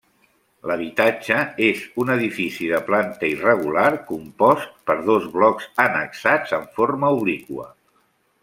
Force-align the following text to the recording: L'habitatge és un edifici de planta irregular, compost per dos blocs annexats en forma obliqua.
L'habitatge 0.69 1.35
és 1.65 1.83
un 2.03 2.13
edifici 2.13 2.71
de 2.71 2.79
planta 2.89 3.29
irregular, 3.35 3.85
compost 4.09 4.73
per 4.91 4.97
dos 5.13 5.29
blocs 5.37 5.69
annexats 5.89 6.57
en 6.63 6.69
forma 6.81 7.17
obliqua. 7.21 7.73